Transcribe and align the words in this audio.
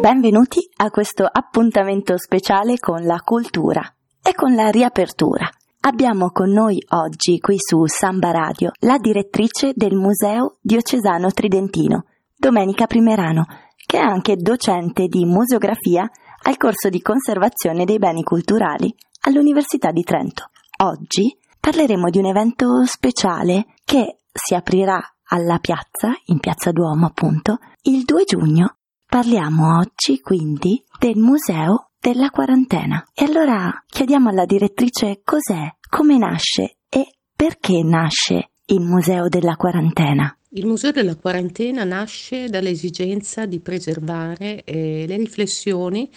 Benvenuti 0.00 0.68
a 0.76 0.90
questo 0.90 1.24
appuntamento 1.24 2.18
speciale 2.18 2.78
con 2.78 3.06
la 3.06 3.20
cultura 3.24 3.80
e 4.22 4.34
con 4.34 4.54
la 4.54 4.68
riapertura. 4.68 5.48
Abbiamo 5.80 6.28
con 6.30 6.50
noi 6.50 6.84
oggi 6.90 7.38
qui 7.38 7.56
su 7.58 7.86
Samba 7.86 8.32
Radio 8.32 8.72
la 8.80 8.98
direttrice 8.98 9.72
del 9.74 9.94
Museo 9.94 10.58
Diocesano 10.60 11.30
Tridentino, 11.30 12.04
Domenica 12.36 12.86
Primerano, 12.86 13.46
che 13.86 13.96
è 13.96 14.02
anche 14.02 14.36
docente 14.36 15.06
di 15.06 15.24
museografia 15.24 16.06
al 16.42 16.58
corso 16.58 16.90
di 16.90 17.00
conservazione 17.00 17.86
dei 17.86 17.96
beni 17.96 18.22
culturali 18.24 18.94
all'Università 19.22 19.90
di 19.90 20.02
Trento. 20.02 20.50
Oggi 20.82 21.36
parleremo 21.60 22.08
di 22.08 22.18
un 22.18 22.26
evento 22.26 22.84
speciale 22.86 23.66
che 23.84 24.20
si 24.32 24.54
aprirà 24.54 24.98
alla 25.24 25.58
piazza, 25.58 26.14
in 26.26 26.40
piazza 26.40 26.72
Duomo 26.72 27.06
appunto, 27.06 27.58
il 27.82 28.04
2 28.04 28.24
giugno 28.24 28.76
Parliamo 29.10 29.76
oggi 29.78 30.20
quindi 30.20 30.82
del 30.96 31.16
Museo 31.16 31.90
della 32.00 32.30
Quarantena. 32.30 33.04
E 33.12 33.24
allora 33.24 33.84
chiediamo 33.84 34.28
alla 34.28 34.44
direttrice 34.44 35.20
cos'è, 35.24 35.68
come 35.88 36.16
nasce 36.16 36.76
e 36.88 37.16
perché 37.34 37.82
nasce 37.82 38.52
il 38.66 38.80
Museo 38.80 39.28
della 39.28 39.56
Quarantena. 39.56 40.32
Il 40.50 40.64
Museo 40.64 40.92
della 40.92 41.16
Quarantena 41.16 41.82
nasce 41.82 42.48
dall'esigenza 42.48 43.46
di 43.46 43.58
preservare 43.58 44.62
eh, 44.62 45.06
le 45.08 45.16
riflessioni 45.16 46.08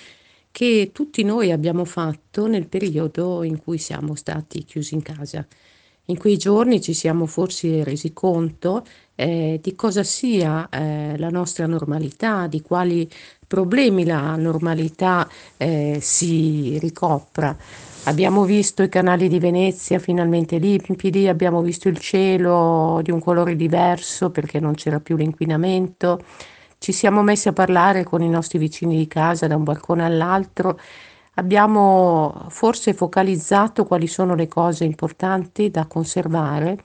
che 0.54 0.92
tutti 0.94 1.24
noi 1.24 1.52
abbiamo 1.52 1.84
fatto 1.84 2.46
nel 2.46 2.68
periodo 2.68 3.42
in 3.42 3.60
cui 3.60 3.80
siamo 3.80 4.14
stati 4.14 4.64
chiusi 4.64 4.94
in 4.94 5.02
casa. 5.02 5.44
In 6.06 6.18
quei 6.20 6.38
giorni 6.38 6.80
ci 6.80 6.94
siamo 6.94 7.26
forse 7.26 7.84
resi 7.84 8.14
conto 8.14 8.86
eh, 9.16 9.60
di 9.64 9.74
cosa 9.74 10.04
sia 10.04 10.70
eh, 10.70 11.18
la 11.18 11.30
nostra 11.30 11.66
normalità, 11.66 12.46
di 12.46 12.62
quali 12.62 13.10
problemi 13.48 14.06
la 14.06 14.36
normalità 14.36 15.28
eh, 15.58 15.98
si 16.00 16.78
ricopra. 16.78 17.58
Abbiamo 18.04 18.44
visto 18.44 18.84
i 18.84 18.90
canali 18.90 19.30
di 19.30 19.40
Venezia 19.40 19.98
finalmente 19.98 20.60
limpidi, 20.60 21.28
abbiamo 21.28 21.64
visto 21.64 21.88
il 21.88 21.98
cielo 21.98 23.00
di 23.02 23.10
un 23.10 23.20
colore 23.20 23.56
diverso 23.56 24.30
perché 24.30 24.60
non 24.60 24.76
c'era 24.76 25.00
più 25.00 25.16
l'inquinamento. 25.16 26.22
Ci 26.84 26.92
siamo 26.92 27.22
messi 27.24 27.48
a 27.48 27.54
parlare 27.54 28.04
con 28.04 28.22
i 28.22 28.28
nostri 28.28 28.60
vicini 28.60 28.98
di 28.98 29.08
casa 29.08 29.48
da 29.48 29.56
un 29.56 29.64
balcone 29.64 30.04
all'altro. 30.04 30.78
Abbiamo 31.36 32.48
forse 32.50 32.94
focalizzato 32.94 33.86
quali 33.86 34.06
sono 34.06 34.36
le 34.36 34.50
cose 34.50 34.84
importanti 34.84 35.72
da 35.72 35.86
conservare 35.86 36.78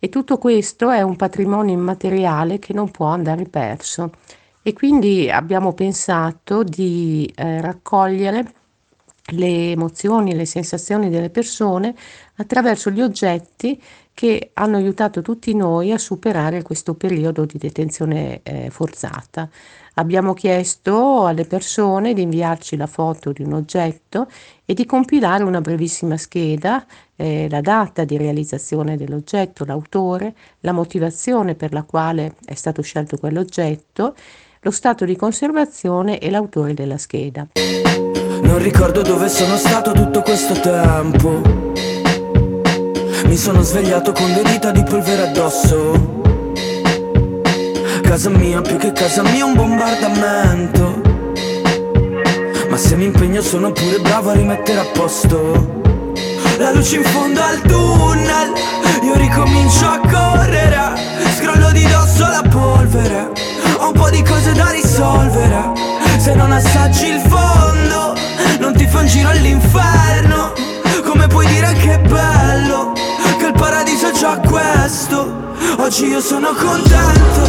e 0.00 0.08
tutto 0.08 0.38
questo 0.38 0.90
è 0.90 1.02
un 1.02 1.14
patrimonio 1.14 1.72
immateriale 1.72 2.58
che 2.58 2.72
non 2.72 2.90
può 2.90 3.06
andare 3.06 3.44
perso. 3.44 4.10
E 4.60 4.72
quindi 4.72 5.30
abbiamo 5.30 5.72
pensato 5.72 6.64
di 6.64 7.32
eh, 7.36 7.60
raccogliere 7.60 8.54
le 9.32 9.72
emozioni, 9.72 10.34
le 10.34 10.46
sensazioni 10.46 11.10
delle 11.10 11.30
persone 11.30 11.94
attraverso 12.36 12.90
gli 12.90 13.00
oggetti 13.00 13.80
che 14.14 14.50
hanno 14.54 14.76
aiutato 14.76 15.22
tutti 15.22 15.54
noi 15.54 15.92
a 15.92 15.98
superare 15.98 16.62
questo 16.62 16.94
periodo 16.94 17.44
di 17.44 17.56
detenzione 17.56 18.40
eh, 18.42 18.68
forzata. 18.70 19.48
Abbiamo 19.94 20.34
chiesto 20.34 21.26
alle 21.26 21.44
persone 21.44 22.14
di 22.14 22.22
inviarci 22.22 22.76
la 22.76 22.86
foto 22.86 23.32
di 23.32 23.42
un 23.42 23.52
oggetto 23.52 24.28
e 24.64 24.74
di 24.74 24.86
compilare 24.86 25.44
una 25.44 25.60
brevissima 25.60 26.16
scheda, 26.16 26.84
eh, 27.14 27.48
la 27.48 27.60
data 27.60 28.04
di 28.04 28.16
realizzazione 28.16 28.96
dell'oggetto, 28.96 29.64
l'autore, 29.64 30.34
la 30.60 30.72
motivazione 30.72 31.54
per 31.54 31.72
la 31.72 31.82
quale 31.82 32.34
è 32.44 32.54
stato 32.54 32.82
scelto 32.82 33.18
quell'oggetto, 33.18 34.14
lo 34.60 34.70
stato 34.70 35.04
di 35.04 35.14
conservazione 35.14 36.18
e 36.18 36.30
l'autore 36.30 36.74
della 36.74 36.98
scheda. 36.98 37.46
Non 38.48 38.56
ricordo 38.56 39.02
dove 39.02 39.28
sono 39.28 39.58
stato 39.58 39.92
tutto 39.92 40.22
questo 40.22 40.58
tempo. 40.58 41.42
Mi 43.26 43.36
sono 43.36 43.60
svegliato 43.60 44.12
con 44.12 44.30
le 44.30 44.42
dita 44.42 44.70
di 44.70 44.82
polvere 44.84 45.28
addosso. 45.28 46.22
Casa 48.00 48.30
mia 48.30 48.62
più 48.62 48.78
che 48.78 48.92
casa 48.92 49.22
mia 49.22 49.44
un 49.44 49.52
bombardamento. 49.52 51.02
Ma 52.70 52.76
se 52.78 52.96
mi 52.96 53.04
impegno 53.04 53.42
sono 53.42 53.70
pure 53.70 53.98
bravo 54.00 54.30
a 54.30 54.32
rimettere 54.32 54.80
a 54.80 54.86
posto. 54.94 55.82
La 56.56 56.72
luce 56.72 56.96
in 56.96 57.04
fondo 57.04 57.42
al 57.42 57.60
tunnel 57.60 58.52
Io 59.02 59.14
ricomincio 59.14 59.84
a 59.84 60.00
correre. 60.00 60.96
Scrollo 61.36 61.70
di 61.70 61.86
dosso 61.86 62.26
la 62.26 62.42
polvere 62.48 63.30
Ho 63.76 63.88
un 63.88 63.92
po' 63.92 64.08
di 64.08 64.22
cose 64.22 64.52
da 64.54 64.70
risolvere. 64.70 65.72
Se 66.18 66.34
non 66.34 66.50
assaggi 66.50 67.08
il 67.08 67.20
fondo 67.20 67.67
Oggi 75.88 76.04
io 76.04 76.20
sono 76.20 76.52
contento. 76.52 77.40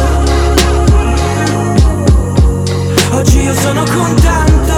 Oggi 3.10 3.42
io 3.42 3.52
sono 3.52 3.84
contento. 3.84 4.72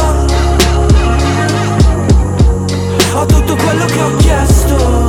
Ho 3.14 3.24
tutto 3.24 3.54
quello 3.54 3.84
che 3.84 4.00
ho 4.00 4.16
chiesto. 4.16 5.06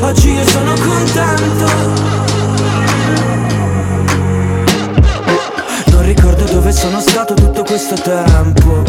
Oggi 0.00 0.32
io 0.32 0.44
sono 0.48 0.72
contento. 0.74 1.66
Non 5.92 6.02
ricordo 6.02 6.44
dove 6.46 6.72
sono 6.72 6.98
stato 7.00 7.34
tutto 7.34 7.62
questo 7.62 7.94
tempo. 7.94 8.82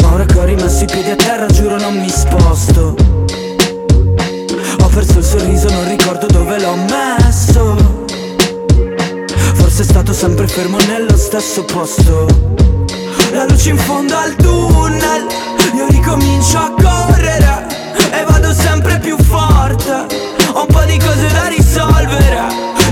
Ma 0.00 0.12
ora 0.12 0.24
che 0.24 0.38
ho 0.38 0.44
rimesso 0.44 0.84
i 0.84 0.86
piedi 0.86 1.10
a 1.10 1.16
terra 1.16 1.46
giuro 1.46 1.76
non 1.76 1.98
mi 1.98 2.08
sposto 2.08 3.01
l'ho 6.72 6.76
messo. 6.76 8.04
Forse 9.54 9.82
è 9.82 9.84
stato 9.84 10.12
sempre 10.12 10.46
fermo 10.46 10.78
nello 10.86 11.16
stesso 11.16 11.64
posto. 11.64 12.26
La 13.32 13.44
luce 13.44 13.70
in 13.70 13.78
fondo 13.78 14.14
al 14.14 14.34
tunnel 14.36 15.26
Io 15.74 15.86
ricomincio 15.88 16.58
a 16.58 16.70
correre 16.70 17.66
E 18.10 18.24
vado 18.26 18.52
sempre 18.52 18.98
più 18.98 19.16
forte. 19.16 20.06
Ho 20.52 20.60
un 20.60 20.66
po' 20.66 20.84
di 20.84 20.98
cose 20.98 21.28
da 21.32 21.46
risolvere 21.48 22.40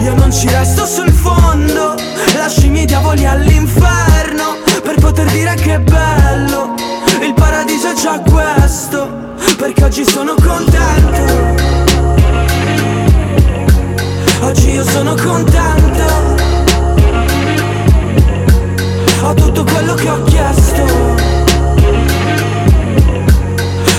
Io 0.03 0.15
non 0.15 0.33
ci 0.33 0.49
resto 0.49 0.87
sul 0.87 1.11
fondo. 1.11 1.95
Lascio 2.37 2.67
i 2.67 2.71
miei 2.71 2.87
diavoli 2.87 3.27
all'inferno 3.27 4.57
Per 4.83 4.99
poter 4.99 5.27
dire 5.31 5.55
che 5.55 5.75
è 5.75 5.81
bello. 5.81 6.75
Il 7.23 7.35
paradiso 7.35 7.91
è 7.91 7.95
già 7.95 8.19
questo 8.21 9.35
Perché 9.59 9.85
oggi 9.85 10.05
sono 10.05 10.35
contento 10.35 11.70
Oggi 14.43 14.71
io 14.71 14.85
sono 14.85 15.15
contento. 15.15 16.05
Ho 19.23 19.35
tutto 19.35 19.65
quello 19.65 19.95
che 19.95 20.09
ho 20.09 20.23
chiesto. 20.25 20.83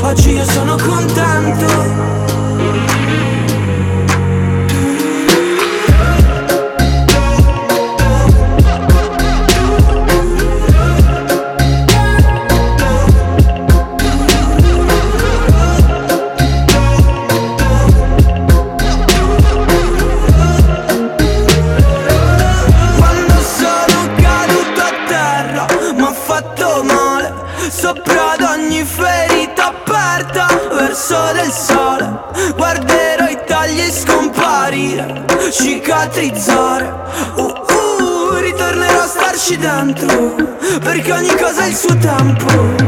Oggi 0.02 0.32
io 0.32 0.44
sono 0.44 0.76
contento 0.78 2.12
dentro 39.94 40.36
Perché 40.80 41.12
ogni 41.12 41.36
cosa 41.36 41.64
ha 41.64 41.68
il 41.68 41.76
suo 41.76 41.96
tempo 41.98 42.81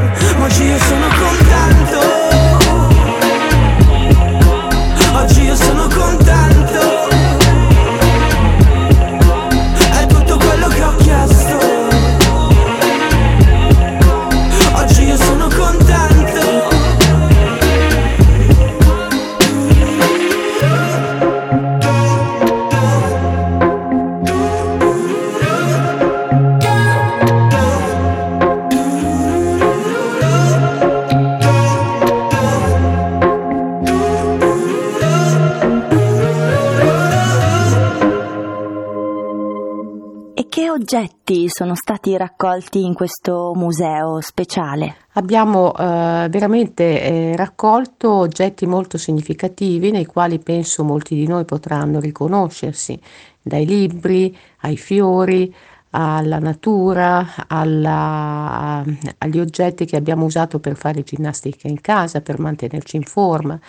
oggetti 40.62 41.50
sono 41.50 41.74
stati 41.76 42.16
raccolti 42.16 42.84
in 42.84 42.94
questo 42.94 43.54
museo 43.56 44.22
speciale? 44.22 44.98
Abbiamo 45.14 45.76
eh, 45.76 46.28
veramente 46.30 47.02
eh, 47.02 47.36
raccolto 47.36 48.12
oggetti 48.12 48.66
molto 48.66 48.98
significativi 48.98 49.92
nei 49.92 50.06
quali 50.06 50.40
penso 50.40 50.84
molti 50.84 51.16
di 51.16 51.28
noi 51.28 51.46
potranno 51.46 52.00
riconoscersi, 52.00 53.00
dai 53.42 53.66
libri 53.66 54.38
ai 54.62 54.78
fiori, 54.78 55.54
alla 55.96 56.40
natura, 56.40 57.46
alla, 57.48 58.84
agli 59.20 59.40
oggetti 59.40 59.86
che 59.86 59.96
abbiamo 59.96 60.26
usato 60.26 60.60
per 60.60 60.76
fare 60.76 61.04
ginnastica 61.04 61.68
in 61.68 61.82
casa, 61.82 62.22
per 62.22 62.40
mantenerci 62.40 62.96
in 62.96 63.04
forma. 63.04 63.60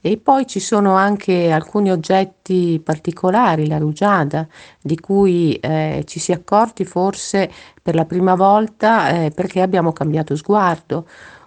E 0.00 0.16
poi 0.16 0.46
ci 0.46 0.60
sono 0.60 0.94
anche 0.94 1.50
alcuni 1.50 1.90
oggetti 1.90 2.80
particolari, 2.82 3.66
la 3.66 3.78
rugiada, 3.78 4.46
di 4.80 4.98
cui 4.98 5.54
eh, 5.56 6.04
ci 6.06 6.20
si 6.20 6.32
è 6.32 6.36
accorti 6.36 6.84
forse 6.84 7.50
per 7.82 7.94
la 7.94 8.04
prima 8.04 8.34
volta 8.34 9.10
eh, 9.10 9.30
perché 9.30 9.60
abbiamo 9.60 9.92
cambiato 9.92 10.36
sguardo, 10.36 11.06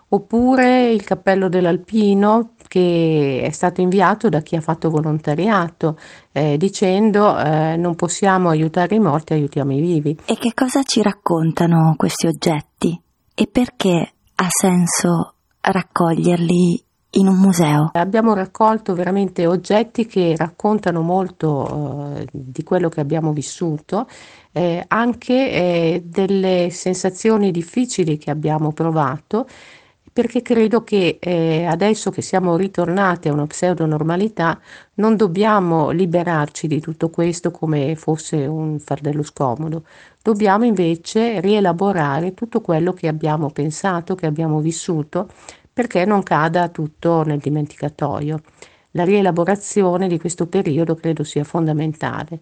oppure 0.10 0.92
il 0.92 1.04
cappello 1.04 1.48
dell'alpino 1.48 2.52
che 2.68 3.42
è 3.44 3.50
stato 3.52 3.82
inviato 3.82 4.30
da 4.30 4.40
chi 4.40 4.56
ha 4.56 4.62
fatto 4.62 4.90
volontariato 4.90 5.98
eh, 6.32 6.58
dicendo 6.58 7.38
eh, 7.38 7.76
non 7.76 7.96
possiamo 7.96 8.50
aiutare 8.50 8.96
i 8.96 9.00
morti, 9.00 9.34
aiutiamo 9.34 9.74
i 9.74 9.82
vivi. 9.82 10.18
E 10.26 10.36
che 10.36 10.54
cosa 10.54 10.84
ci 10.84 11.02
raccontano 11.02 11.96
questi 11.98 12.28
oggetti? 12.28 13.02
E 13.34 13.48
perché 13.52 14.14
ha 14.36 14.48
senso 14.50 15.34
raccoglierli 15.60 16.86
in 17.12 17.28
un 17.28 17.38
museo. 17.38 17.90
Abbiamo 17.94 18.34
raccolto 18.34 18.94
veramente 18.94 19.46
oggetti 19.46 20.06
che 20.06 20.36
raccontano 20.38 21.02
molto 21.02 22.16
eh, 22.16 22.28
di 22.32 22.64
quello 22.64 22.90
che 22.90 23.02
abbiamo 23.02 23.34
vissuto, 23.34 24.08
eh, 24.52 24.84
anche 24.88 25.52
eh, 25.52 26.04
delle 26.06 26.70
sensazioni 26.72 27.52
difficili 27.52 28.18
che 28.18 28.32
abbiamo 28.32 28.72
provato 28.72 29.48
perché 30.14 30.42
credo 30.42 30.84
che 30.84 31.18
eh, 31.22 31.64
adesso 31.66 32.12
che 32.12 32.22
siamo 32.22 32.58
ritornati 32.58 33.30
a 33.30 33.34
una 33.34 33.48
pseudo-normalità 33.48 34.60
non 34.96 35.16
dobbiamo 35.16 35.92
liberarci 35.92 36.68
di 36.68 36.82
tutto 36.82 37.10
questo 37.10 37.50
come 37.52 37.96
fosse 37.96 38.46
un 38.46 38.80
fardello 38.80 39.24
scomodo, 39.24 39.86
dobbiamo 40.22 40.66
invece 40.66 41.40
rielaborare 41.40 42.34
tutto 42.34 42.60
quello 42.60 42.92
che 42.92 43.08
abbiamo 43.08 43.52
pensato, 43.52 44.16
che 44.16 44.26
abbiamo 44.26 44.60
vissuto 44.60 45.30
perché 45.74 46.06
non 46.06 46.24
cada 46.24 46.70
tutto 46.70 47.24
nel 47.24 47.40
dimenticatoio. 47.40 48.42
La 48.92 49.04
rielaborazione 49.04 50.08
di 50.08 50.20
questo 50.20 50.48
periodo 50.48 50.96
credo 50.96 51.24
sia 51.24 51.44
fondamentale 51.44 52.40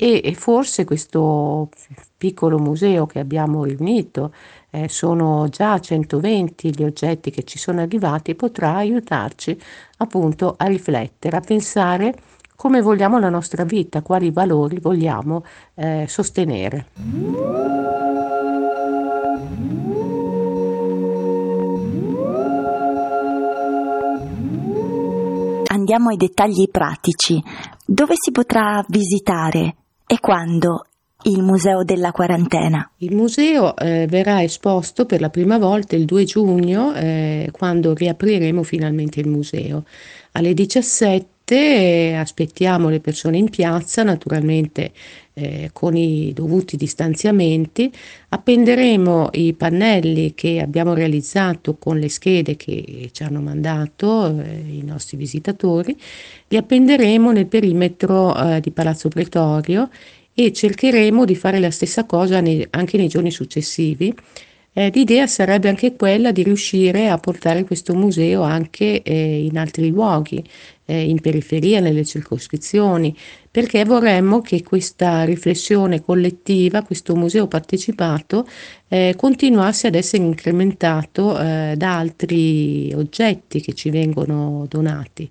e, 0.00 0.20
e 0.22 0.34
forse 0.34 0.84
questo 0.84 1.70
piccolo 2.16 2.58
museo 2.58 3.06
che 3.06 3.18
abbiamo 3.18 3.64
riunito, 3.64 4.32
eh, 4.70 4.88
sono 4.88 5.48
già 5.48 5.80
120 5.80 6.70
gli 6.70 6.84
oggetti 6.84 7.30
che 7.30 7.42
ci 7.42 7.58
sono 7.58 7.80
arrivati, 7.80 8.36
potrà 8.36 8.76
aiutarci 8.76 9.60
appunto 9.96 10.54
a 10.56 10.66
riflettere, 10.66 11.36
a 11.36 11.40
pensare 11.40 12.14
come 12.54 12.80
vogliamo 12.80 13.18
la 13.18 13.28
nostra 13.28 13.64
vita, 13.64 14.02
quali 14.02 14.30
valori 14.30 14.78
vogliamo 14.78 15.44
eh, 15.74 16.06
sostenere. 16.08 16.86
Andiamo 25.90 26.10
ai 26.10 26.18
dettagli 26.18 26.68
pratici. 26.70 27.42
Dove 27.86 28.12
si 28.14 28.30
potrà 28.30 28.84
visitare 28.88 29.76
e 30.06 30.20
quando 30.20 30.84
il 31.22 31.42
Museo 31.42 31.82
della 31.82 32.12
Quarantena. 32.12 32.90
Il 32.98 33.14
museo 33.14 33.74
eh, 33.74 34.04
verrà 34.06 34.42
esposto 34.42 35.06
per 35.06 35.22
la 35.22 35.30
prima 35.30 35.56
volta 35.56 35.96
il 35.96 36.04
2 36.04 36.24
giugno, 36.24 36.92
eh, 36.92 37.48
quando 37.52 37.94
riapriremo 37.94 38.62
finalmente 38.64 39.20
il 39.20 39.28
museo. 39.28 39.84
Alle 40.32 40.52
17 40.52 41.26
eh, 41.56 42.14
aspettiamo 42.14 42.88
le 42.88 43.00
persone 43.00 43.38
in 43.38 43.48
piazza, 43.48 44.02
naturalmente 44.02 44.92
eh, 45.34 45.70
con 45.72 45.96
i 45.96 46.32
dovuti 46.34 46.76
distanziamenti. 46.76 47.92
Appenderemo 48.30 49.30
i 49.32 49.52
pannelli 49.54 50.34
che 50.34 50.60
abbiamo 50.60 50.94
realizzato 50.94 51.76
con 51.76 51.98
le 51.98 52.08
schede 52.08 52.56
che 52.56 53.10
ci 53.12 53.22
hanno 53.22 53.40
mandato 53.40 54.26
eh, 54.38 54.62
i 54.68 54.82
nostri 54.84 55.16
visitatori. 55.16 55.96
Li 56.48 56.56
appenderemo 56.56 57.30
nel 57.32 57.46
perimetro 57.46 58.36
eh, 58.36 58.60
di 58.60 58.70
Palazzo 58.70 59.08
Pretorio 59.08 59.88
e 60.34 60.52
cercheremo 60.52 61.24
di 61.24 61.34
fare 61.34 61.58
la 61.58 61.70
stessa 61.70 62.04
cosa 62.04 62.40
nei, 62.40 62.66
anche 62.70 62.96
nei 62.96 63.08
giorni 63.08 63.30
successivi. 63.30 64.14
Eh, 64.72 64.90
l'idea 64.94 65.26
sarebbe 65.26 65.68
anche 65.68 65.96
quella 65.96 66.30
di 66.30 66.42
riuscire 66.42 67.08
a 67.08 67.18
portare 67.18 67.64
questo 67.64 67.94
museo 67.94 68.42
anche 68.42 69.02
eh, 69.02 69.44
in 69.44 69.58
altri 69.58 69.88
luoghi, 69.88 70.44
eh, 70.84 71.08
in 71.08 71.20
periferia, 71.20 71.80
nelle 71.80 72.04
circoscrizioni, 72.04 73.16
perché 73.50 73.84
vorremmo 73.84 74.40
che 74.40 74.62
questa 74.62 75.24
riflessione 75.24 76.02
collettiva, 76.02 76.82
questo 76.82 77.16
museo 77.16 77.48
partecipato, 77.48 78.46
eh, 78.88 79.14
continuasse 79.16 79.88
ad 79.88 79.94
essere 79.96 80.22
incrementato 80.22 81.38
eh, 81.38 81.74
da 81.76 81.98
altri 81.98 82.92
oggetti 82.94 83.60
che 83.60 83.72
ci 83.72 83.90
vengono 83.90 84.66
donati. 84.68 85.28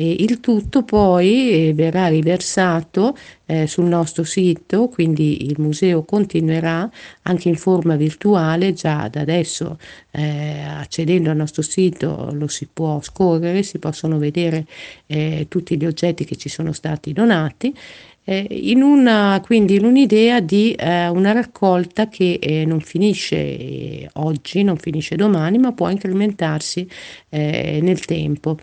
E 0.00 0.16
il 0.20 0.40
tutto 0.40 0.82
poi 0.82 1.68
eh, 1.68 1.74
verrà 1.74 2.06
riversato 2.06 3.14
eh, 3.44 3.66
sul 3.66 3.84
nostro 3.84 4.24
sito, 4.24 4.88
quindi 4.88 5.44
il 5.44 5.56
museo 5.58 6.04
continuerà 6.04 6.90
anche 7.24 7.50
in 7.50 7.56
forma 7.56 7.96
virtuale, 7.96 8.72
già 8.72 9.08
da 9.08 9.20
adesso 9.20 9.78
eh, 10.12 10.62
accedendo 10.62 11.28
al 11.28 11.36
nostro 11.36 11.60
sito 11.60 12.30
lo 12.32 12.48
si 12.48 12.66
può 12.72 13.02
scorrere, 13.02 13.62
si 13.62 13.78
possono 13.78 14.16
vedere 14.16 14.64
eh, 15.04 15.44
tutti 15.50 15.76
gli 15.76 15.84
oggetti 15.84 16.24
che 16.24 16.36
ci 16.36 16.48
sono 16.48 16.72
stati 16.72 17.12
donati. 17.12 17.76
Eh, 18.24 18.46
in 18.48 18.80
una, 18.80 19.38
quindi 19.44 19.74
in 19.74 19.84
un'idea 19.84 20.40
di 20.40 20.72
eh, 20.72 21.08
una 21.08 21.32
raccolta 21.32 22.08
che 22.08 22.38
eh, 22.40 22.64
non 22.64 22.80
finisce 22.80 23.36
eh, 23.36 24.08
oggi, 24.14 24.62
non 24.62 24.78
finisce 24.78 25.14
domani, 25.16 25.58
ma 25.58 25.72
può 25.72 25.90
incrementarsi 25.90 26.88
eh, 27.28 27.80
nel 27.82 28.02
tempo. 28.06 28.56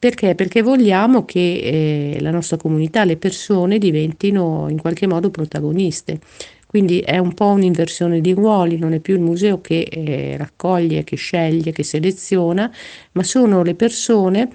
Perché? 0.00 0.34
Perché 0.34 0.62
vogliamo 0.62 1.26
che 1.26 2.14
eh, 2.14 2.20
la 2.20 2.30
nostra 2.30 2.56
comunità, 2.56 3.04
le 3.04 3.18
persone 3.18 3.76
diventino 3.76 4.66
in 4.70 4.80
qualche 4.80 5.06
modo 5.06 5.28
protagoniste. 5.28 6.20
Quindi 6.64 7.00
è 7.00 7.18
un 7.18 7.34
po' 7.34 7.48
un'inversione 7.48 8.22
di 8.22 8.32
ruoli, 8.32 8.78
non 8.78 8.94
è 8.94 8.98
più 9.00 9.12
il 9.14 9.20
museo 9.20 9.60
che 9.60 9.80
eh, 9.80 10.38
raccoglie, 10.38 11.04
che 11.04 11.16
sceglie, 11.16 11.72
che 11.72 11.82
seleziona, 11.82 12.72
ma 13.12 13.22
sono 13.22 13.62
le 13.62 13.74
persone 13.74 14.48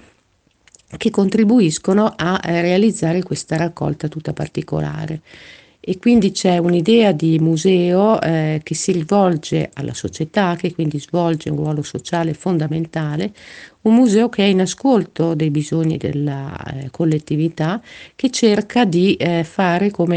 che 0.96 1.10
contribuiscono 1.10 2.12
a 2.16 2.40
eh, 2.42 2.60
realizzare 2.60 3.22
questa 3.22 3.56
raccolta 3.56 4.08
tutta 4.08 4.32
particolare 4.32 5.20
e 5.88 5.98
quindi 6.00 6.32
c'è 6.32 6.58
un'idea 6.58 7.12
di 7.12 7.38
museo 7.38 8.20
eh, 8.20 8.60
che 8.64 8.74
si 8.74 8.90
rivolge 8.90 9.70
alla 9.74 9.94
società, 9.94 10.56
che 10.56 10.74
quindi 10.74 10.98
svolge 10.98 11.48
un 11.48 11.58
ruolo 11.58 11.82
sociale 11.82 12.34
fondamentale, 12.34 13.32
un 13.82 13.94
museo 13.94 14.28
che 14.28 14.42
è 14.42 14.46
in 14.46 14.62
ascolto 14.62 15.34
dei 15.34 15.50
bisogni 15.50 15.96
della 15.96 16.56
eh, 16.56 16.90
collettività, 16.90 17.80
che 18.16 18.30
cerca 18.30 18.84
di 18.84 19.14
eh, 19.14 19.46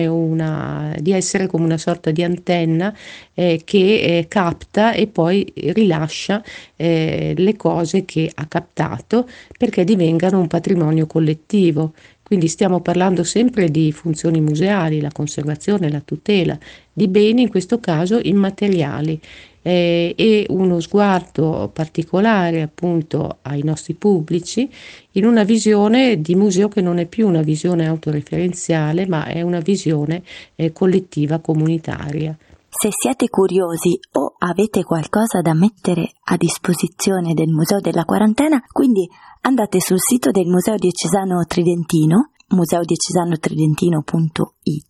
una, 0.07 0.95
di 0.99 1.11
essere 1.11 1.45
come 1.45 1.65
una 1.65 1.77
sorta 1.77 2.09
di 2.09 2.23
antenna 2.23 2.91
eh, 3.35 3.61
che 3.63 3.77
eh, 3.77 4.25
capta 4.27 4.93
e 4.93 5.05
poi 5.05 5.53
rilascia 5.53 6.43
eh, 6.77 7.35
le 7.37 7.55
cose 7.55 8.05
che 8.05 8.31
ha 8.33 8.47
captato 8.47 9.29
perché 9.55 9.83
divengano 9.83 10.39
un 10.39 10.47
patrimonio 10.47 11.05
collettivo. 11.05 11.93
Quindi 12.29 12.47
stiamo 12.47 12.79
parlando 12.79 13.23
sempre 13.23 13.71
di 13.71 13.91
funzioni 13.91 14.39
museali, 14.39 15.01
la 15.01 15.09
conservazione, 15.11 15.89
la 15.89 15.99
tutela 15.99 16.55
di 16.93 17.07
beni, 17.07 17.41
in 17.41 17.49
questo 17.49 17.79
caso 17.79 18.19
immateriali, 18.21 19.19
eh, 19.63 20.13
e 20.15 20.45
uno 20.49 20.79
sguardo 20.79 21.71
particolare 21.73 22.61
appunto 22.61 23.39
ai 23.41 23.63
nostri 23.63 23.95
pubblici 23.95 24.69
in 25.13 25.25
una 25.25 25.41
visione 25.41 26.21
di 26.21 26.35
museo 26.35 26.67
che 26.67 26.81
non 26.81 26.99
è 26.99 27.07
più 27.07 27.27
una 27.27 27.41
visione 27.41 27.87
autoreferenziale, 27.87 29.07
ma 29.07 29.25
è 29.25 29.41
una 29.41 29.59
visione 29.59 30.21
eh, 30.53 30.71
collettiva, 30.71 31.39
comunitaria. 31.39 32.37
Se 32.69 32.89
siete 32.91 33.29
curiosi 33.29 33.99
o 34.13 34.35
avete 34.37 34.83
qualcosa 34.83 35.41
da 35.41 35.53
mettere 35.53 36.11
a 36.25 36.37
disposizione 36.37 37.33
del 37.33 37.49
Museo 37.49 37.79
della 37.79 38.05
Quarantena, 38.05 38.61
quindi 38.71 39.09
andate 39.41 39.79
sul 39.79 39.99
sito 39.99 40.29
del 40.31 40.47
Museo 40.47 40.75
Diocesano 40.75 41.43
Tridentino, 41.45 42.31
museodiocesano-tridentino.it 42.49 44.88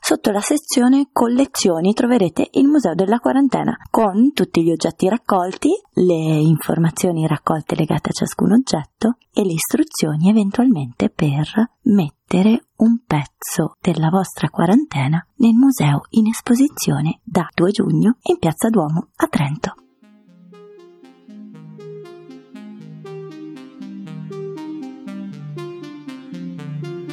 sotto 0.00 0.30
la 0.30 0.40
sezione 0.40 1.08
collezioni 1.12 1.92
troverete 1.92 2.48
il 2.52 2.66
Museo 2.66 2.94
della 2.94 3.18
Quarantena 3.18 3.76
con 3.90 4.32
tutti 4.32 4.62
gli 4.62 4.70
oggetti 4.70 5.08
raccolti, 5.08 5.70
le 5.94 6.14
informazioni 6.14 7.26
raccolte 7.26 7.74
legate 7.74 8.10
a 8.10 8.12
ciascun 8.12 8.52
oggetto 8.52 9.16
e 9.32 9.44
le 9.44 9.52
istruzioni 9.52 10.28
eventualmente 10.28 11.10
per 11.10 11.46
mettere 11.82 12.66
un 12.76 13.00
pezzo 13.06 13.76
della 13.80 14.08
vostra 14.08 14.48
quarantena 14.48 15.24
nel 15.36 15.54
museo 15.54 16.02
in 16.10 16.28
esposizione 16.28 17.20
da 17.22 17.46
2 17.54 17.70
giugno 17.70 18.16
in 18.22 18.38
Piazza 18.38 18.68
Duomo 18.68 19.08
a 19.16 19.26
Trento. 19.26 19.81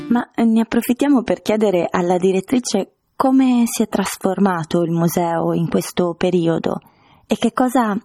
Ma 0.09 0.27
ne 0.35 0.61
approfittiamo 0.61 1.21
per 1.23 1.41
chiedere 1.41 1.87
alla 1.89 2.17
direttrice 2.17 2.93
come 3.15 3.63
si 3.65 3.83
è 3.83 3.87
trasformato 3.87 4.81
il 4.81 4.91
museo 4.91 5.53
in 5.53 5.69
questo 5.69 6.15
periodo 6.15 6.79
e 7.27 7.35
che 7.37 7.53
cosa, 7.53 7.95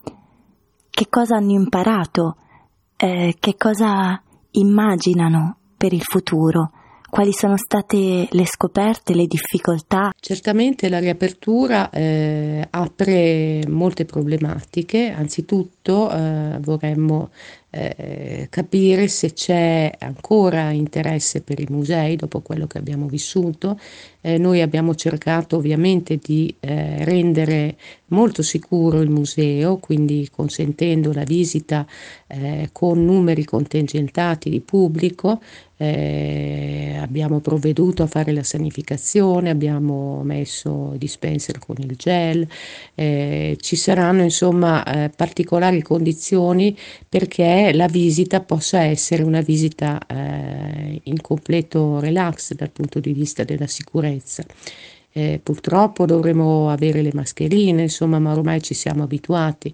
che 0.90 1.06
cosa 1.08 1.36
hanno 1.36 1.52
imparato, 1.52 2.36
eh, 2.96 3.36
che 3.38 3.56
cosa 3.56 4.20
immaginano 4.50 5.56
per 5.76 5.92
il 5.92 6.02
futuro 6.02 6.72
quali 7.14 7.32
sono 7.32 7.56
state 7.56 8.26
le 8.28 8.44
scoperte, 8.44 9.14
le 9.14 9.28
difficoltà? 9.28 10.10
Certamente 10.18 10.88
la 10.88 10.98
riapertura 10.98 11.88
eh, 11.90 12.66
apre 12.68 13.62
molte 13.68 14.04
problematiche, 14.04 15.14
anzitutto 15.16 15.73
eh, 15.84 16.58
vorremmo 16.60 17.30
eh, 17.76 18.46
capire 18.50 19.08
se 19.08 19.32
c'è 19.32 19.92
ancora 19.98 20.70
interesse 20.70 21.40
per 21.42 21.58
i 21.58 21.66
musei 21.68 22.14
dopo 22.14 22.40
quello 22.40 22.68
che 22.68 22.78
abbiamo 22.78 23.06
vissuto. 23.06 23.80
Eh, 24.20 24.38
noi 24.38 24.60
abbiamo 24.60 24.94
cercato 24.94 25.56
ovviamente 25.56 26.16
di 26.22 26.54
eh, 26.60 27.04
rendere 27.04 27.76
molto 28.06 28.42
sicuro 28.42 29.00
il 29.00 29.10
museo, 29.10 29.78
quindi 29.78 30.28
consentendo 30.30 31.12
la 31.12 31.24
visita 31.24 31.84
eh, 32.28 32.68
con 32.70 33.04
numeri 33.04 33.44
contingentati 33.44 34.50
di 34.50 34.60
pubblico. 34.60 35.42
Eh, 35.76 36.96
abbiamo 37.00 37.40
provveduto 37.40 38.04
a 38.04 38.06
fare 38.06 38.30
la 38.30 38.44
sanificazione, 38.44 39.50
abbiamo 39.50 40.22
messo 40.22 40.94
dispenser 40.96 41.58
con 41.58 41.74
il 41.78 41.96
gel, 41.96 42.46
ci 42.94 43.76
saranno 43.76 44.22
insomma 44.22 45.10
particolari 45.14 45.73
condizioni 45.82 46.76
perché 47.08 47.72
la 47.74 47.86
visita 47.86 48.40
possa 48.40 48.82
essere 48.82 49.22
una 49.22 49.40
visita 49.40 49.98
eh, 50.06 51.00
in 51.04 51.20
completo 51.20 52.00
relax 52.00 52.54
dal 52.54 52.70
punto 52.70 53.00
di 53.00 53.12
vista 53.12 53.44
della 53.44 53.66
sicurezza. 53.66 54.44
Eh, 55.16 55.38
purtroppo 55.40 56.06
dovremo 56.06 56.70
avere 56.70 57.00
le 57.00 57.10
mascherine, 57.12 57.82
insomma, 57.82 58.18
ma 58.18 58.32
ormai 58.32 58.60
ci 58.60 58.74
siamo 58.74 59.04
abituati. 59.04 59.72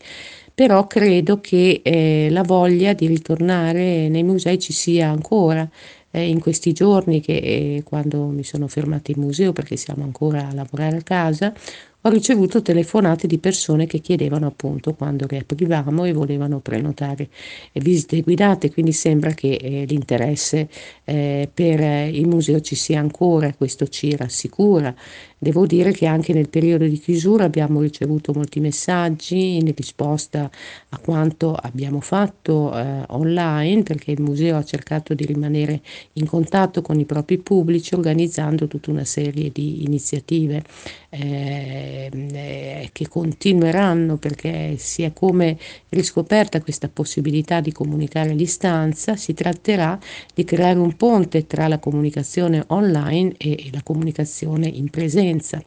Però 0.55 0.87
credo 0.87 1.41
che 1.41 1.81
eh, 1.83 2.29
la 2.31 2.43
voglia 2.43 2.93
di 2.93 3.07
ritornare 3.07 4.09
nei 4.11 4.23
musei 4.23 4.59
ci 4.59 4.75
sia 4.75 5.09
ancora. 5.09 5.69
Eh, 6.13 6.29
in 6.29 6.41
questi 6.41 6.73
giorni, 6.73 7.21
che 7.21 7.37
eh, 7.37 7.83
quando 7.85 8.27
mi 8.27 8.43
sono 8.43 8.67
fermata 8.69 9.13
in 9.13 9.21
museo 9.21 9.53
perché 9.53 9.77
siamo 9.77 10.03
ancora 10.03 10.49
a 10.49 10.53
lavorare 10.53 10.99
a 10.99 11.03
casa, 11.03 11.55
ho 12.03 12.09
ricevuto 12.09 12.63
telefonate 12.63 13.27
di 13.27 13.39
persone 13.39 13.87
che 13.87 13.99
chiedevano 13.99 14.47
appunto 14.47 14.95
quando 14.95 15.27
riaprivamo 15.27 16.05
e 16.07 16.13
volevano 16.13 16.61
prenotare 16.61 17.29
visite 17.75 18.23
guidate, 18.23 18.73
quindi 18.73 18.93
sembra 18.93 19.33
che 19.33 19.53
eh, 19.53 19.85
l'interesse 19.85 20.69
eh, 21.05 21.49
per 21.53 22.09
il 22.09 22.27
museo 22.27 22.61
ci 22.61 22.75
sia 22.75 23.01
ancora, 23.01 23.53
questo 23.53 23.87
ci 23.89 24.17
rassicura. 24.17 24.95
Devo 25.43 25.65
dire 25.65 25.93
che 25.93 26.05
anche 26.05 26.35
nel 26.35 26.51
periodo 26.51 26.85
di 26.85 26.99
chiusura 26.99 27.45
abbiamo 27.45 27.81
ricevuto 27.81 28.35
molti 28.35 28.61
messaggi 28.61 29.57
in 29.57 29.73
risposta 29.75 30.51
a 30.91 30.99
quanto 30.99 31.55
abbiamo 31.55 32.01
fatto 32.01 32.77
eh, 32.77 33.05
online, 33.07 33.83
perché 33.83 34.11
il 34.11 34.21
museo 34.21 34.59
ha 34.59 34.65
cercato 34.65 35.15
di 35.15 35.25
rimanere 35.25 35.81
in 36.15 36.27
contatto 36.27 36.83
con 36.83 37.01
i 37.01 37.07
propri 37.07 37.39
pubblici 37.39 37.95
organizzando 37.95 38.69
tutta 38.69 38.91
una 38.91 39.07
serie 39.07 39.51
di 39.51 39.83
iniziative 39.83 40.63
eh, 41.09 42.91
che 42.93 43.09
continueranno 43.09 44.19
perché 44.19 44.75
si 44.77 45.05
è 45.05 45.15
come 45.15 45.57
riscoperta 45.89 46.61
questa 46.61 46.91
possibilità 46.91 47.63
di 47.63 47.73
comunicare 47.73 48.33
a 48.33 48.35
distanza, 48.35 49.17
si 49.17 49.33
tratterà 49.33 49.99
di 50.35 50.45
creare 50.45 50.79
un 50.79 50.95
ponte 50.97 51.47
tra 51.47 51.67
la 51.67 51.79
comunicazione 51.79 52.63
online 52.67 53.33
e 53.39 53.71
la 53.73 53.81
comunicazione 53.83 54.67
in 54.67 54.91
presenza 54.91 55.29
presenza. 55.31 55.63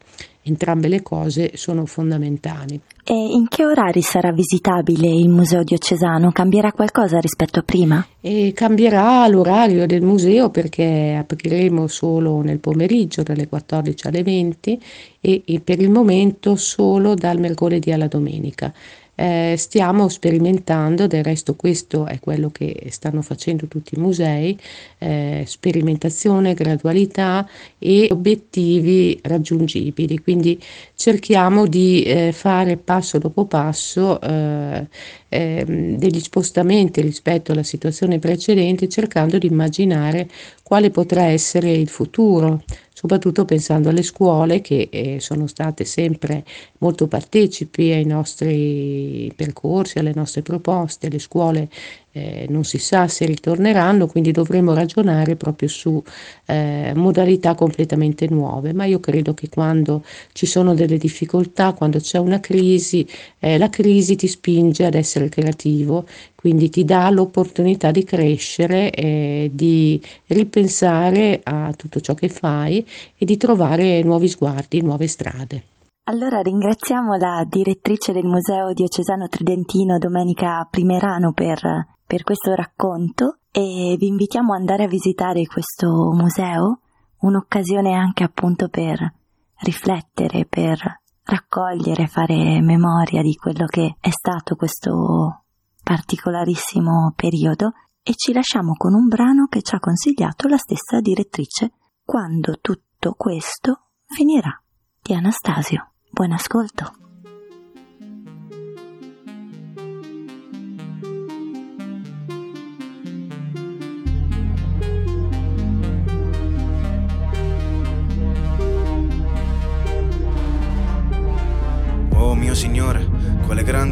Entrambe 0.46 0.90
le 0.90 1.02
cose 1.02 1.52
sono 1.54 1.86
fondamentali. 1.86 2.78
E 3.06 3.14
in 3.14 3.48
che 3.48 3.66
orari 3.66 4.02
sarà 4.02 4.34
visitabile 4.34 5.08
il 5.08 5.30
Museo 5.30 5.64
Diocesano? 5.64 6.32
Cambierà 6.32 6.74
qualcosa 6.74 7.20
rispetto 7.20 7.60
a 7.60 7.64
prima? 7.64 8.06
E 8.20 8.52
cambierà 8.54 9.26
l'orario 9.30 9.86
del 9.86 10.02
museo 10.02 10.50
perché 10.50 11.16
apriremo 11.18 11.88
solo 11.88 12.42
nel 12.42 12.60
pomeriggio 12.60 13.24
dalle 13.24 13.48
14 13.48 14.08
alle 14.08 14.24
20 14.24 14.82
e, 15.22 15.44
e 15.46 15.60
per 15.62 15.80
il 15.80 15.90
momento 15.90 16.56
solo 16.58 17.14
dal 17.14 17.40
mercoledì 17.40 17.92
alla 17.94 18.08
domenica. 18.08 18.74
Eh, 19.16 19.54
stiamo 19.58 20.10
sperimentando, 20.10 21.06
del 21.06 21.24
resto 21.24 21.56
questo 21.56 22.08
è 22.08 22.20
quello 22.20 22.50
che 22.50 22.88
stanno 22.90 23.22
facendo 23.22 23.68
tutti 23.68 23.94
i 23.96 24.00
musei, 24.00 24.58
eh, 24.98 25.44
sperimentazione, 25.46 26.56
gradualità 26.56 27.48
e 27.78 28.08
obiettivi 28.12 29.20
raggiungibili. 29.22 30.20
Quindi 30.20 30.60
cerchiamo 30.96 31.68
di 31.68 32.02
eh, 32.04 32.32
fare 32.32 32.78
passo 32.78 33.20
dopo 33.20 33.46
passo 33.46 34.20
eh, 34.20 34.88
ehm, 35.30 35.98
degli 35.98 36.20
spostamenti 36.20 37.02
rispetto 37.02 37.52
alla 37.52 37.64
situazione 37.64 38.18
precedente, 38.18 38.90
cercando 38.90 39.38
di 39.38 39.48
immaginare 39.48 40.28
quale 40.64 40.90
potrà 40.90 41.26
essere 41.26 41.72
il 41.72 41.88
futuro 41.88 42.64
soprattutto 42.94 43.46
pensando 43.46 43.90
alle 43.90 44.04
scuole 44.04 44.62
che 44.62 44.90
eh, 44.92 45.20
sono 45.20 45.48
state 45.48 45.84
sempre 45.84 46.46
molto 46.78 47.08
partecipi 47.08 47.92
ai 47.92 48.06
nostri 48.06 49.32
percorsi, 49.36 49.98
alle 49.98 50.14
nostre 50.14 50.42
proposte. 50.42 51.10
Le 51.10 51.20
scuole 51.20 51.70
eh, 52.14 52.46
non 52.50 52.64
si 52.64 52.78
sa 52.78 53.08
se 53.08 53.26
ritorneranno, 53.26 54.08
quindi 54.08 54.32
dovremo 54.32 54.74
ragionare 54.74 55.36
proprio 55.36 55.68
su 55.68 56.02
eh, 56.46 56.94
modalità 56.96 57.56
completamente 57.56 58.28
nuove, 58.30 58.72
ma 58.72 58.86
io 58.86 59.00
credo 59.00 59.34
che 59.34 59.50
quando 59.50 60.04
ci 60.32 60.46
sono 60.46 60.74
delle 60.74 60.98
difficoltà, 60.98 61.74
quando 61.74 62.00
c'è 62.00 62.20
una 62.20 62.40
crisi, 62.40 63.06
eh, 63.40 63.58
la 63.58 63.70
crisi 63.70 64.16
ti 64.16 64.28
spinge 64.28 64.86
ad 64.86 64.94
essere 64.94 65.28
creativo, 65.28 66.06
quindi 66.36 66.70
ti 66.70 66.86
dà 66.86 67.10
l'opportunità 67.10 67.92
di 67.92 68.04
crescere, 68.04 69.50
di 69.54 70.02
ripensare 70.28 71.40
a 71.42 71.74
tutto 71.74 72.02
ciò 72.02 72.14
che 72.16 72.28
fai 72.28 72.86
e 73.18 73.26
di 73.26 73.38
trovare 73.38 74.04
nuovi 74.04 74.28
sguardi, 74.28 74.82
nuove 74.82 75.08
strade. 75.08 75.64
Allora 76.06 76.42
ringraziamo 76.42 77.16
la 77.16 77.46
direttrice 77.48 78.12
del 78.12 78.26
Museo 78.26 78.74
Diocesano 78.74 79.30
Tridentino 79.30 79.98
Domenica 79.98 80.68
Primerano 80.70 81.32
per 81.32 81.62
per 82.06 82.24
questo 82.24 82.54
racconto 82.54 83.38
e 83.52 83.96
vi 83.98 84.08
invitiamo 84.08 84.54
ad 84.54 84.60
andare 84.60 84.84
a 84.84 84.88
visitare 84.88 85.46
questo 85.46 86.12
museo, 86.14 86.80
un'occasione 87.20 87.94
anche 87.94 88.24
appunto 88.24 88.68
per 88.68 89.14
riflettere, 89.58 90.46
per 90.46 91.02
raccogliere, 91.24 92.08
fare 92.08 92.62
memoria 92.62 93.22
di 93.22 93.36
quello 93.36 93.66
che 93.66 93.96
è 94.00 94.10
stato 94.10 94.56
questo 94.56 95.44
particolarissimo 95.84 97.14
periodo 97.16 97.74
e 98.02 98.14
ci 98.16 98.34
lasciamo 98.34 98.74
con 98.74 98.94
un 98.94 99.08
brano 99.08 99.48
che 99.48 99.62
ci 99.62 99.76
ha 99.76 99.80
consigliato 99.80 100.48
la 100.48 100.58
stessa 100.58 101.00
direttrice 101.00 101.72
quando 102.04 102.58
tutto 102.60 103.14
questo 103.18 103.88
finirà 104.06 104.62
di 105.02 105.14
Anastasio. 105.14 105.92
Buon 106.10 106.34
ascolto. 106.34 107.13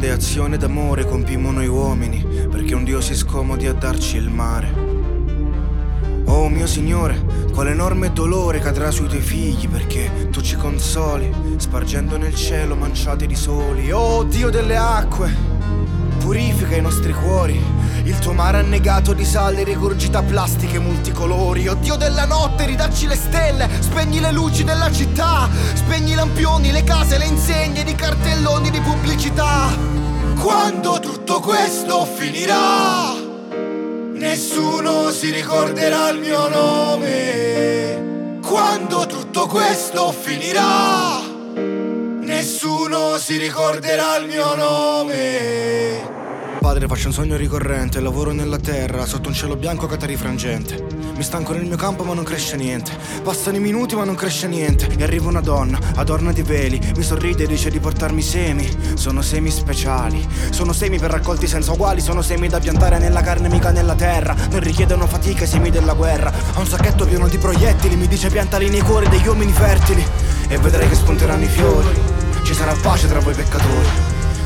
Grande 0.02 0.10
azione 0.10 0.56
d'amore 0.56 1.04
compimmo 1.04 1.52
noi 1.52 1.68
uomini, 1.68 2.26
perché 2.50 2.74
un 2.74 2.82
Dio 2.82 3.00
si 3.00 3.14
scomodi 3.14 3.68
a 3.68 3.72
darci 3.72 4.16
il 4.16 4.30
mare. 4.30 4.74
Oh 6.24 6.48
mio 6.48 6.66
Signore, 6.66 7.24
quale 7.52 7.70
enorme 7.70 8.12
dolore 8.12 8.58
cadrà 8.58 8.90
sui 8.90 9.06
tuoi 9.06 9.20
figli, 9.20 9.68
perché 9.68 10.28
tu 10.32 10.40
ci 10.40 10.56
consoli, 10.56 11.32
spargendo 11.56 12.16
nel 12.16 12.34
cielo 12.34 12.74
manciati 12.74 13.28
di 13.28 13.36
soli. 13.36 13.92
Oh 13.92 14.24
Dio 14.24 14.50
delle 14.50 14.76
acque, 14.76 15.32
purifica 16.18 16.74
i 16.74 16.82
nostri 16.82 17.12
cuori 17.12 17.60
Il 18.04 18.18
tuo 18.18 18.32
mare 18.32 18.58
annegato 18.58 19.12
di 19.12 19.24
sale 19.24 19.62
rigurgita 19.62 20.22
plastiche 20.22 20.80
multicolori. 20.80 21.68
Oddio 21.68 21.94
della 21.94 22.24
notte, 22.24 22.66
ridacci 22.66 23.06
le 23.06 23.14
stelle, 23.14 23.68
spegni 23.78 24.18
le 24.18 24.32
luci 24.32 24.64
della 24.64 24.90
città, 24.90 25.48
spegni 25.74 26.10
i 26.10 26.14
lampioni, 26.14 26.72
le 26.72 26.82
case, 26.82 27.16
le 27.16 27.26
insegne 27.26 27.84
di 27.84 27.94
cartelloni 27.94 28.70
di 28.70 28.80
pubblicità. 28.80 29.68
Quando 30.40 30.98
tutto 30.98 31.38
questo 31.38 32.04
finirà, 32.04 33.14
nessuno 34.14 35.10
si 35.10 35.30
ricorderà 35.30 36.08
il 36.08 36.18
mio 36.18 36.48
nome. 36.48 38.40
Quando 38.42 39.06
tutto 39.06 39.46
questo 39.46 40.10
finirà, 40.10 41.20
nessuno 41.54 43.16
si 43.18 43.36
ricorderà 43.36 44.16
il 44.16 44.26
mio 44.26 44.54
nome. 44.56 46.11
Padre, 46.62 46.86
faccio 46.86 47.08
un 47.08 47.12
sogno 47.12 47.36
ricorrente, 47.36 47.98
lavoro 47.98 48.30
nella 48.30 48.56
terra, 48.56 49.04
sotto 49.04 49.26
un 49.26 49.34
cielo 49.34 49.56
bianco 49.56 49.88
catarifrangente. 49.88 50.86
Mi 51.16 51.24
stanco 51.24 51.52
nel 51.54 51.66
mio 51.66 51.74
campo 51.74 52.04
ma 52.04 52.14
non 52.14 52.22
cresce 52.22 52.54
niente. 52.54 52.92
Passano 53.24 53.56
i 53.56 53.60
minuti 53.60 53.96
ma 53.96 54.04
non 54.04 54.14
cresce 54.14 54.46
niente. 54.46 54.86
E 54.96 55.02
arriva 55.02 55.26
una 55.26 55.40
donna, 55.40 55.76
adorna 55.96 56.30
di 56.30 56.42
veli, 56.42 56.80
mi 56.94 57.02
sorride 57.02 57.42
e 57.42 57.46
dice 57.48 57.68
di 57.68 57.80
portarmi 57.80 58.22
semi. 58.22 58.70
Sono 58.94 59.22
semi 59.22 59.50
speciali, 59.50 60.24
sono 60.50 60.72
semi 60.72 61.00
per 61.00 61.10
raccolti 61.10 61.48
senza 61.48 61.72
uguali, 61.72 62.00
sono 62.00 62.22
semi 62.22 62.46
da 62.46 62.60
piantare 62.60 63.00
nella 63.00 63.22
carne 63.22 63.48
mica 63.48 63.72
nella 63.72 63.96
terra. 63.96 64.36
Non 64.48 64.60
richiedono 64.60 65.08
fatica 65.08 65.42
i 65.42 65.48
semi 65.48 65.70
della 65.70 65.94
guerra. 65.94 66.32
Ho 66.54 66.60
un 66.60 66.66
sacchetto 66.68 67.06
pieno 67.06 67.26
di 67.26 67.38
proiettili, 67.38 67.96
mi 67.96 68.06
dice 68.06 68.30
piantali 68.30 68.70
nei 68.70 68.82
cuori 68.82 69.08
degli 69.08 69.26
uomini 69.26 69.50
fertili. 69.50 70.06
E 70.46 70.58
vedrai 70.58 70.88
che 70.88 70.94
spunteranno 70.94 71.42
i 71.42 71.48
fiori. 71.48 71.88
Ci 72.44 72.54
sarà 72.54 72.72
pace 72.80 73.08
tra 73.08 73.18
voi 73.18 73.34
peccatori, 73.34 73.88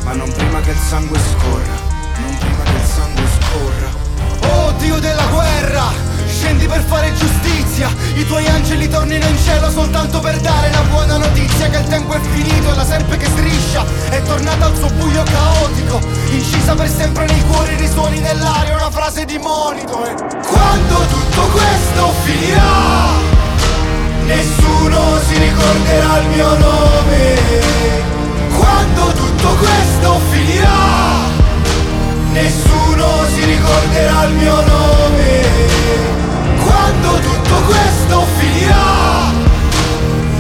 ma 0.05 0.15
non 0.15 0.33
prima 0.33 0.61
che 0.61 0.71
il 0.71 0.79
sangue 0.79 1.19
scorra 1.19 1.86
sangue 2.97 3.25
scorra. 3.39 3.91
Oh 4.55 4.73
Dio 4.79 4.99
della 4.99 5.27
guerra, 5.27 5.93
scendi 6.27 6.67
per 6.67 6.81
fare 6.81 7.13
giustizia, 7.15 7.89
i 8.15 8.27
tuoi 8.27 8.47
angeli 8.47 8.89
tornino 8.89 9.27
in 9.27 9.39
cielo 9.39 9.71
soltanto 9.71 10.21
per 10.21 10.39
dare 10.41 10.71
la 10.71 10.81
buona 10.89 11.19
notizia 11.19 11.69
che 11.69 11.79
il 11.79 11.89
tempo 11.89 12.15
è 12.15 12.21
finito 12.21 12.73
e 12.73 12.75
la 12.75 12.85
serpe 12.85 13.17
che 13.19 13.27
striscia 13.27 13.85
è 14.09 14.23
tornata 14.23 14.67
al 14.67 14.77
suo 14.77 14.89
buio 14.97 15.23
caotico, 15.25 16.01
incisa 16.31 16.75
per 16.75 16.89
sempre 16.89 17.27
nei 17.27 17.43
cuori 17.45 17.75
risuoni 17.77 18.21
nell'aria 18.21 18.77
una 18.77 18.91
frase 18.91 19.25
di 19.27 19.37
monito 19.39 20.05
e 20.05 20.15
quando 20.47 20.97
tutto 21.11 21.43
questo 21.53 22.13
finirà 22.25 23.35
nessuno 24.25 25.19
si 25.29 25.39
ricorderà 25.39 26.19
il 26.19 26.29
mio 26.29 26.59
nome. 26.59 27.35
Quando 28.57 29.13
tutto 29.13 29.49
questo 29.57 30.21
finirà 30.31 31.46
nessuno 32.37 33.25
si 33.35 33.45
ricorderà 33.45 34.25
il 34.25 34.35
mio 34.35 34.61
nome. 34.61 35.31
Quando 36.65 37.19
tutto 37.21 37.55
questo 37.71 38.27
finirà, 38.39 39.33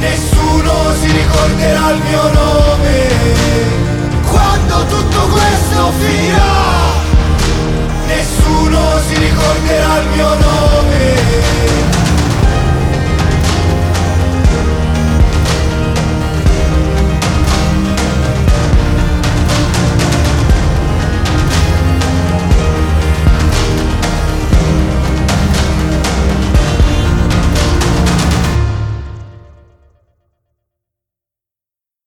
nessuno 0.00 0.73
si 1.00 1.11
ricorderà 1.11 1.91
il 1.93 2.00
mio 2.09 2.23
nome. 2.41 2.97
Quando 4.31 4.85
tutto 4.87 5.21
questo 5.37 5.93
finirà, 6.00 6.55
nessuno 8.07 8.81
si 9.09 9.15
ricorderà 9.15 9.99
il 10.00 10.09
mio 10.15 10.29
nome. 10.29 11.86